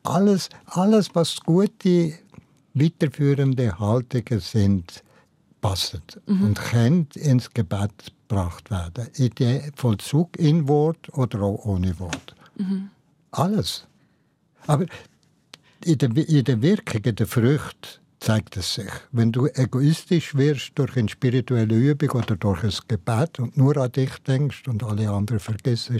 [0.03, 2.13] Alles, alles was gute,
[2.73, 5.03] weiterführende Haltungen sind,
[5.61, 6.43] passt mhm.
[6.43, 7.91] und kann ins Gebet
[8.27, 9.07] gebracht werden.
[9.15, 12.35] In den Vollzug in Wort oder auch ohne Wort.
[12.57, 12.89] Mhm.
[13.31, 13.87] Alles.
[14.67, 14.85] Aber
[15.83, 18.91] in der, in der Wirkung, in der Frucht, zeigt es sich.
[19.11, 23.91] Wenn du egoistisch wirst durch eine spirituelle Übung oder durch ein Gebet und nur an
[23.91, 25.91] dich denkst und alle anderen vergisst,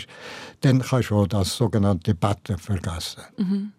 [0.61, 3.21] dann kannst du auch das sogenannte Beten vergessen.
[3.37, 3.71] Mhm.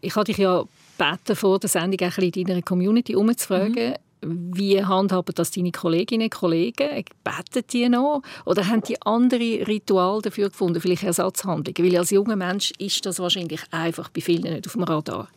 [0.00, 0.64] Ich hatte dich ja
[0.98, 4.56] gebeten, vor der Sendung ein bisschen in deiner Community umzufragen, mhm.
[4.56, 7.04] wie handhaben das deine Kolleginnen und Kollegen?
[7.22, 8.22] Beten die noch?
[8.46, 11.92] Oder haben die andere Ritual dafür gefunden, vielleicht Ersatzhandlungen?
[11.92, 15.28] Weil als junger Mensch ist das wahrscheinlich einfach bei vielen nicht auf dem Radar.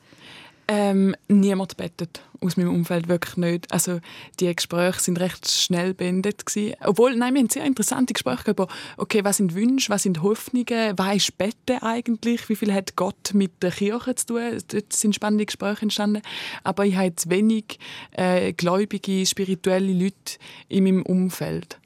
[0.73, 3.73] Ähm, niemand bettet aus meinem Umfeld wirklich nicht.
[3.73, 3.99] Also
[4.39, 6.75] die Gespräche sind recht schnell beendet gewesen.
[6.79, 10.97] Obwohl, nein, wir haben sehr interessante Gespräche über, okay, was sind Wünsche, was sind Hoffnungen,
[10.97, 14.63] was ist Bette eigentlich, wie viel hat Gott mit der Kirche zu tun.
[14.69, 16.21] Dort sind spannende Gespräche entstanden.
[16.63, 17.77] Aber ich habe jetzt wenig
[18.11, 21.81] äh, gläubige, spirituelle Leute in meinem Umfeld.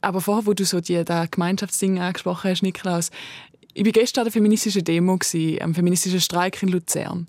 [0.00, 3.10] Aber vorher, wo du so die, die Gemeinschaftsding angesprochen hast, Niklaus,
[3.74, 5.18] ich war gestern an der feministischen Demo,
[5.60, 7.26] am feministischen Streik in Luzern.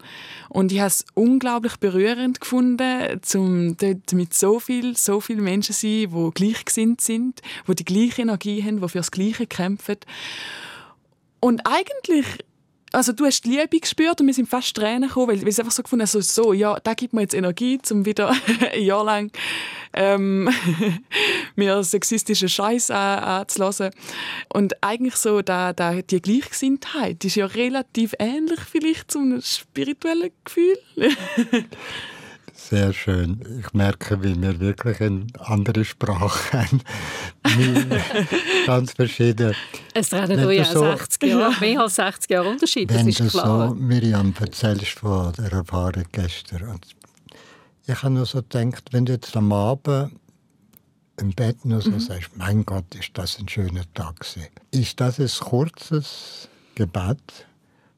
[0.50, 5.76] Und ich habe es unglaublich berührend gefunden, zum dort mit so viel, so vielen Menschen
[5.76, 9.98] zu sein, die gleichgesinnt sind, die die gleiche Energie haben, die für das Gleiche kämpfen.
[11.40, 12.26] Und eigentlich
[12.92, 15.72] also du hast die Liebe gespürt und wir sind fast Tränen gekommen, weil, es einfach
[15.72, 18.30] so gefunden also so, ja, da gibt mir jetzt Energie, um wieder
[18.72, 19.32] ein Jahr lang
[19.94, 20.50] ähm,
[21.56, 23.92] mir sexistischen Scheiß anzulassen.
[24.54, 30.78] Und eigentlich so da, da, die Gleichgesinntheit ist ja relativ ähnlich vielleicht zum spirituellen Gefühl.
[32.68, 33.40] Sehr schön.
[33.62, 36.82] Ich merke, wie wir wirklich eine andere Sprache haben.
[38.66, 39.56] ganz verschieden.
[39.94, 43.70] Es reden ja so, 60 Jahre, mehr als 60 Jahre Unterschied, das ist klar.
[43.70, 46.70] so, Miriam, erzählst von der Erfahrung gestern.
[46.70, 46.86] Und
[47.88, 50.12] ich habe nur so gedacht, wenn du jetzt am Abend
[51.18, 52.00] im Bett nur so mhm.
[52.00, 54.48] sagst, mein Gott, ist das ein schöner Tag gewesen.
[54.72, 57.48] Ist das ein kurzes Gebet,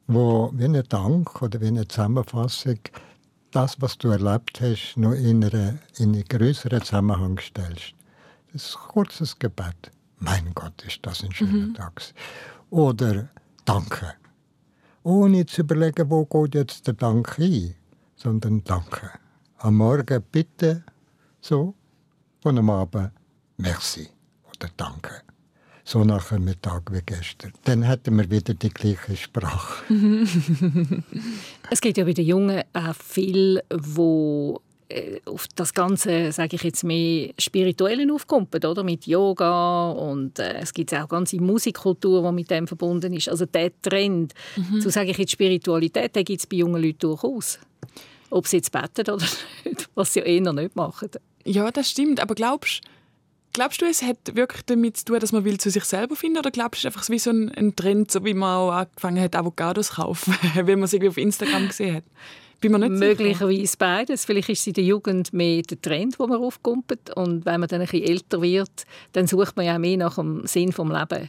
[0.06, 2.78] wo wie ein Dank oder wie eine Zusammenfassung
[3.54, 7.94] das, was du erlebt hast, noch in, eine, in einen größeren Zusammenhang stellst.
[8.52, 9.90] Das ist ein kurzes Gebet.
[10.18, 11.74] Mein Gott, ist das ein schöner mhm.
[11.74, 12.02] Tag.
[12.70, 13.28] Oder
[13.64, 14.14] Danke.
[15.04, 17.74] Ohne zu überlegen, wo geht jetzt der Dank hin,
[18.16, 19.10] sondern Danke.
[19.58, 20.84] Am Morgen bitte
[21.40, 21.74] so
[22.44, 23.10] und am Abend
[23.56, 24.08] Merci
[24.44, 25.22] oder Danke
[25.84, 27.52] so nach einem Mittag wie gestern.
[27.64, 29.84] Dann hätten wir wieder die gleiche Sprache.
[31.70, 34.60] es gibt ja bei den Jungen auch viel, wo
[34.92, 38.84] äh, auf das Ganze, sage ich jetzt mehr, Spirituellen aufkommt, oder?
[38.84, 43.28] Mit Yoga und äh, es gibt auch ganze Musikkultur, die mit dem verbunden ist.
[43.28, 44.80] Also der Trend, mhm.
[44.80, 47.58] zu sage ich jetzt Spiritualität, den gibt es bei jungen Leuten durchaus.
[48.30, 49.26] Ob sie jetzt beten oder
[49.64, 51.10] nicht, was sie ja eher nicht machen.
[51.44, 52.20] Ja, das stimmt.
[52.20, 52.88] Aber glaubst du,
[53.52, 56.38] Glaubst du, es hat wirklich damit zu tun, dass man will zu sich selber finden
[56.38, 59.36] oder glaubst du einfach wie so ein, ein Trend, so wie man auch angefangen hat,
[59.36, 62.04] Avocados zu kaufen, wie man es irgendwie auf Instagram gesehen hat?
[62.60, 63.76] Bin nicht Möglicherweise sicher.
[63.78, 64.24] beides.
[64.24, 67.68] Vielleicht ist es in der Jugend mehr der Trend, wo man aufkommt und wenn man
[67.68, 71.28] dann ein bisschen älter wird, dann sucht man ja mehr nach dem Sinn des Lebens.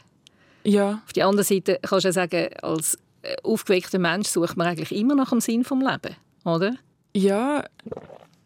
[0.63, 1.01] Ja.
[1.05, 4.91] Auf der anderen Seite kannst du ja sagen, als äh, aufgeweckter Mensch sucht man eigentlich
[4.91, 6.75] immer nach dem Sinn des Lebens, oder?
[7.15, 7.65] Ja,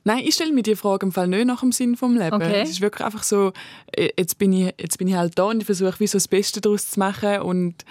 [0.07, 2.33] Nein, ich stelle mir die Frage im Fall nicht nach dem Sinn vom Leben.
[2.33, 2.61] Okay.
[2.61, 3.51] Es ist wirklich einfach so,
[3.91, 6.29] äh, jetzt bin ich, jetzt bin ich halt da und ich versuche, wie so das
[6.29, 7.83] Beste daraus zu machen und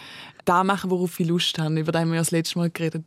[0.46, 1.78] da machen, worauf ich Lust habe.
[1.78, 3.04] Über das haben wir ja das letzte Mal geredet.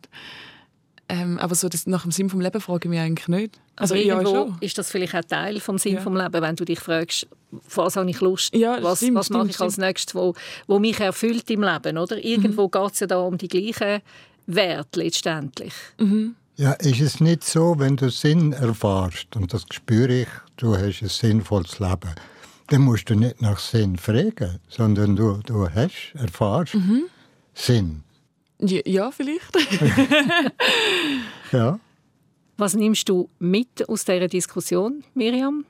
[1.11, 3.59] Ähm, aber so das, nach dem Sinn vom Leben frage ich mich eigentlich nicht.
[3.77, 6.01] Also, also irgendwo ja, ist das vielleicht auch Teil vom Sinn ja.
[6.01, 7.27] vom Leben, wenn du dich fragst,
[7.73, 10.35] was habe ich Lust, ja, was, stimmt, was stimmt, mache ich als nächstes, wo,
[10.67, 12.23] wo mich erfüllt im Leben, oder?
[12.23, 12.71] Irgendwo mhm.
[12.71, 14.03] geht es ja da um die gleichen
[14.45, 15.73] Werte letztendlich.
[15.97, 16.35] Mhm.
[16.59, 21.01] Ja, ist es nicht so, wenn du Sinn erfährst, und das spüre ich, du hast
[21.01, 22.13] ein sinnvolles Leben,
[22.67, 27.03] dann musst du nicht nach Sinn fragen, sondern du, du hast, erfährst mhm.
[27.53, 28.03] Sinn.
[28.59, 29.55] Ja, ja vielleicht.
[31.53, 31.79] ja.
[32.57, 35.63] Was nimmst du mit aus dieser Diskussion, Miriam?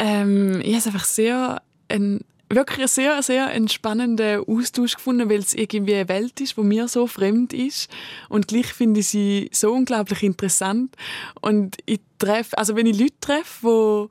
[0.00, 2.22] Ähm, ich habe es einfach sehr ein
[2.54, 7.06] wirklich sehr, sehr entspannenden Austausch gefunden, weil es irgendwie eine Welt ist, die mir so
[7.06, 7.90] fremd ist.
[8.28, 10.94] Und gleich finde ich sie so unglaublich interessant.
[11.40, 14.10] Und ich treffe, also wenn ich Leute treffe, wo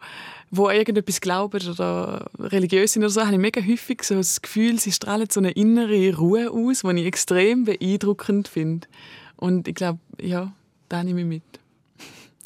[0.54, 4.78] wo irgendetwas glauben oder religiös sind oder so, habe ich mega häufig so das Gefühl,
[4.80, 8.86] sie strahlen so eine innere Ruhe aus, die ich extrem beeindruckend finde.
[9.38, 10.52] Und ich glaube, ja,
[10.90, 11.44] da nehme ich mit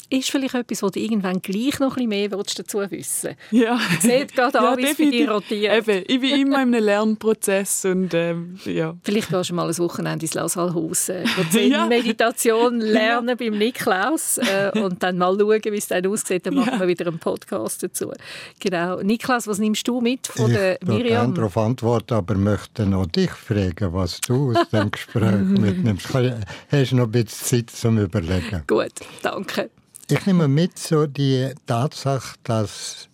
[0.08, 3.78] ist vielleicht etwas, wo du irgendwann gleich noch ein bisschen mehr dazu wissen Ja.
[4.00, 5.88] Seht gerade an, wie es für dich rotiert.
[5.88, 8.94] Eben, ich bin immer in einem Lernprozess und ähm, ja.
[9.02, 11.24] Vielleicht gehst du mal ein Wochenende ins Lasalhaus äh,
[11.68, 11.86] ja.
[11.86, 13.34] Meditation lernen ja.
[13.34, 16.46] beim Niklaus äh, und dann mal schauen, wie es dann aussieht.
[16.46, 16.80] Dann machen ja.
[16.80, 18.12] wir wieder einen Podcast dazu.
[18.60, 19.02] Genau.
[19.02, 21.06] Niklaus, was nimmst du mit von ich der Miriam?
[21.06, 26.08] Ich kann darauf antworten, aber möchte noch dich fragen, was du aus dem Gespräch mitnimmst.
[26.14, 28.62] Hast du noch ein bisschen Zeit zum Überlegen?
[28.66, 28.92] Gut,
[29.22, 29.70] danke.
[30.08, 33.08] Ich nehme mit so die Tatsache, dass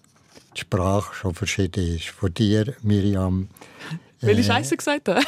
[0.55, 2.09] die Sprache schon verschieden ist.
[2.09, 3.49] Von dir, Miriam.
[4.21, 5.23] Weil ich äh, Scheiße gesagt habe?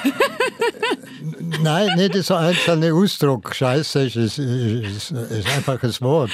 [1.63, 3.55] Nein, nicht so ein einzelner Ausdruck.
[3.55, 6.31] Scheiße ist, ist, ist, ist, einfach ein Wort.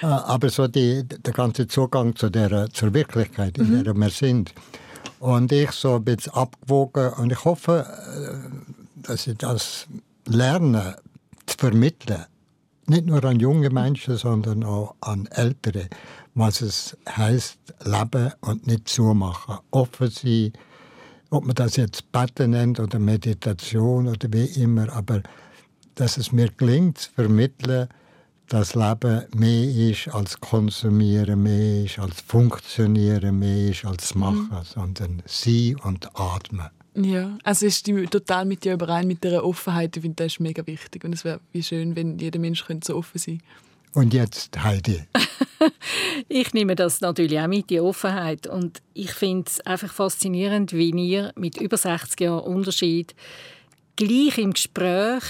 [0.00, 3.84] Äh, aber so die, der ganze Zugang zu der, zur Wirklichkeit, in mhm.
[3.84, 4.54] der wir sind.
[5.18, 7.14] Und ich so ein bisschen abgewogen.
[7.14, 9.88] Und ich hoffe, äh, dass ich das
[10.24, 10.98] lerne
[11.46, 12.26] zu vermitteln
[12.88, 15.88] nicht nur an junge Menschen, sondern auch an Ältere,
[16.34, 19.58] was es heißt, leben und nicht zumachen.
[19.70, 20.52] Offen sein,
[21.30, 25.22] ob man das jetzt Beten nennt oder Meditation oder wie immer, aber
[25.94, 27.88] dass es mir gelingt zu vermitteln,
[28.48, 34.64] dass Leben mehr ist als konsumieren, mehr ist als funktionieren, mehr ist als machen, mhm.
[34.64, 36.70] sondern sein und atmen.
[37.04, 39.96] Ja, also ich stimme total mit dir überein, mit dieser Offenheit.
[39.96, 41.04] Ich finde, das ist mega wichtig.
[41.04, 43.42] Und es wäre wie schön, wenn jeder Mensch könnte so offen sein
[43.94, 45.04] Und jetzt Heidi.
[46.28, 48.46] ich nehme das natürlich auch mit, die Offenheit.
[48.46, 53.14] Und ich finde es einfach faszinierend, wie ihr mit über 60 Jahren Unterschied
[53.96, 55.22] gleich im Gespräch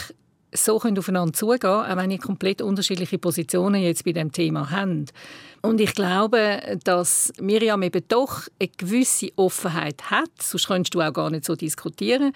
[0.53, 5.13] so könnt aufeinander zugehen, auch wenn ihr komplett unterschiedliche Positionen jetzt bei dem Thema habt.
[5.61, 11.13] Und ich glaube, dass Miriam eben doch eine gewisse Offenheit hat, sonst könntest du auch
[11.13, 12.33] gar nicht so diskutieren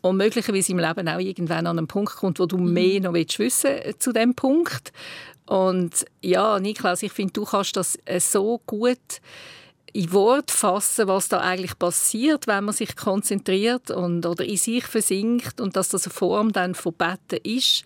[0.00, 2.72] und möglicherweise im Leben auch irgendwann an einen Punkt kommt, wo du mhm.
[2.72, 4.92] mehr noch wissen willst zu dem Punkt.
[5.46, 8.98] Und ja, Niklas, ich finde, du kannst das so gut
[9.94, 14.84] in Wort fassen, was da eigentlich passiert, wenn man sich konzentriert und oder in sich
[14.84, 17.84] versinkt und dass das eine Form dann von Betten ist,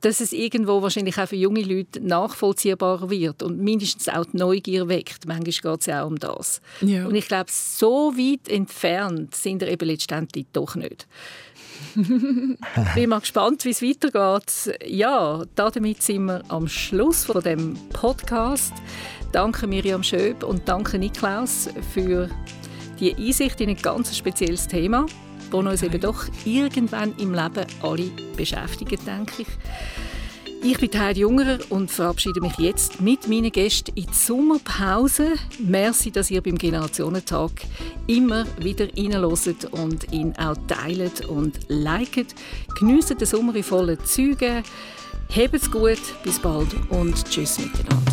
[0.00, 4.88] dass es irgendwo wahrscheinlich auch für junge Leute nachvollziehbarer wird und mindestens auch die Neugier
[4.88, 5.26] weckt.
[5.26, 6.60] Manchmal geht es ja auch um das.
[6.80, 7.06] Ja.
[7.06, 11.06] Und ich glaube, so weit entfernt sind wir eben letztendlich doch nicht.
[12.94, 14.78] bin mal gespannt, wie es weitergeht.
[14.86, 18.74] Ja, damit sind wir am Schluss von dem Podcast.
[19.32, 22.28] Danke Miriam Schöb und danke Niklaus für
[22.98, 25.06] die Einsicht in ein ganz spezielles Thema,
[25.50, 29.48] das uns eben doch irgendwann im Leben alle beschäftigt, denke ich.
[30.62, 35.32] Ich bin Heidi Jungerer und verabschiede mich jetzt mit meinen Gästen in die Sommerpause.
[35.58, 37.50] Merci, dass ihr beim Generationentag
[38.06, 42.34] immer wieder reinhört und ihn auch teilt und liket.
[42.78, 44.62] Geniessen den Sommer in vollen Zügen.
[45.34, 48.12] Habt's gut, bis bald und tschüss miteinander.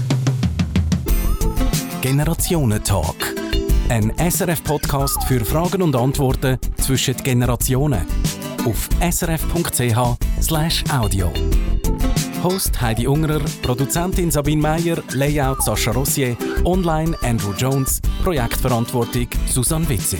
[2.01, 3.46] Generationentalk.
[3.89, 8.05] Ein SRF-Podcast für Fragen und Antworten zwischen den Generationen.
[8.65, 10.11] Auf srf.ch/audio.
[12.43, 16.35] Host Heidi Ungerer, Produzentin Sabine Meyer, Layout Sascha Rossier,
[16.65, 20.19] Online Andrew Jones, Projektverantwortung Susanne Witzig.